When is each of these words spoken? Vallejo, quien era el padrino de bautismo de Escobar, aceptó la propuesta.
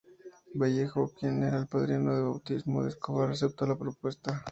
Vallejo, 0.55 1.13
quien 1.13 1.43
era 1.43 1.59
el 1.59 1.67
padrino 1.67 2.15
de 2.15 2.23
bautismo 2.23 2.81
de 2.81 2.89
Escobar, 2.89 3.29
aceptó 3.29 3.67
la 3.67 3.77
propuesta. 3.77 4.43